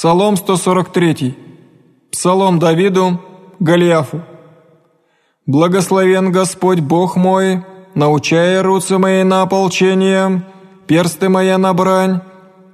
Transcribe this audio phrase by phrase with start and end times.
[0.00, 1.36] Псалом 143.
[2.10, 3.20] Псалом Давиду,
[3.58, 4.22] Голиафу.
[5.44, 10.42] «Благословен Господь Бог мой, научая руцы мои на ополчение,
[10.86, 12.22] персты моя на брань,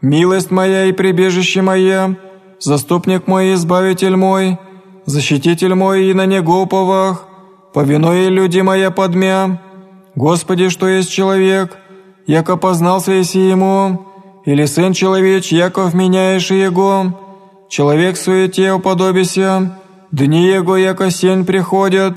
[0.00, 2.16] милость моя и прибежище мое,
[2.60, 4.60] заступник мой и избавитель мой,
[5.06, 7.26] защититель мой и на него уповах,
[7.74, 9.60] повинуя люди моя подмя.
[10.14, 11.76] Господи, что есть человек,
[12.28, 14.05] яко познался еси ему,
[14.46, 19.78] или сын человеч, яко вменяешь его, человек суете уподобися,
[20.12, 22.14] дни его, яко сень приходят,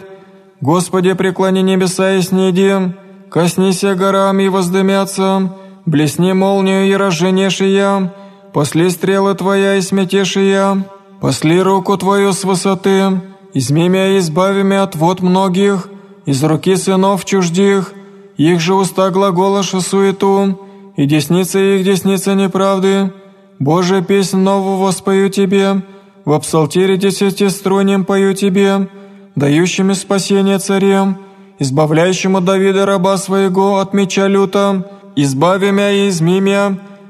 [0.61, 2.93] Господи, преклони небеса и сниди,
[3.31, 5.53] коснися горам и воздымятся,
[5.85, 8.13] блесни молнию и разженешия,
[8.53, 10.85] после стрелы Твоя и сметешия,
[11.21, 13.21] после руку Твою с высоты,
[13.53, 15.89] изми меня и избави меня от вод многих,
[16.25, 17.93] из руки сынов чуждих,
[18.35, 20.68] их же уста глаголаша суету,
[20.99, 23.13] и десница их десница неправды.
[23.57, 25.81] Боже, песнь новую воспою Тебе,
[26.26, 28.90] в псалтире десятиструнем пою Тебе,
[29.34, 31.18] дающими спасение царем,
[31.57, 36.41] избавляющему Давида раба своего от меча люта, избави мя и изми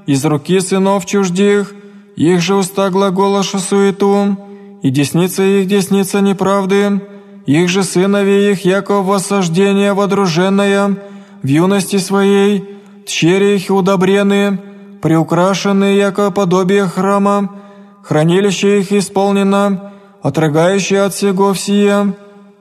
[0.05, 1.73] из руки сынов чуждих,
[2.15, 4.37] их же уста глаголаша суету,
[4.83, 7.01] и десница их десница неправды,
[7.47, 10.95] их же сыновей их яко воссаждение водруженное,
[11.41, 14.59] в юности своей, тщери их удобрены,
[15.01, 17.49] приукрашенные яко подобие храма,
[18.03, 22.13] хранилище их исполнено, отрыгающие от всего всее,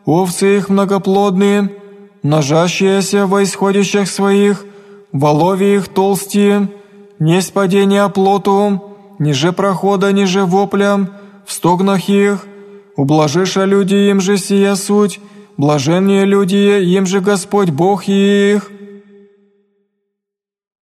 [0.04, 1.70] овцы их многоплодные,
[2.22, 4.64] множащиеся во исходящих своих,
[5.12, 6.68] волови их толстие,
[7.18, 11.08] не падения оплоту, ниже прохода, ниже вопля,
[11.44, 12.46] в стогнах их,
[12.96, 15.20] ублажиша люди им же сия суть,
[15.56, 18.70] блаженные люди, им же Господь Бог их».